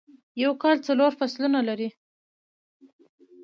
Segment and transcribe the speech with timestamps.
[0.43, 1.89] یو کال څلور فصلونه لري.